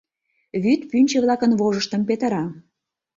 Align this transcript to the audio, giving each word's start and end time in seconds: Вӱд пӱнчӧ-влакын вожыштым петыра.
Вӱд 0.63 0.81
пӱнчӧ-влакын 0.89 1.51
вожыштым 1.59 2.01
петыра. 2.09 2.43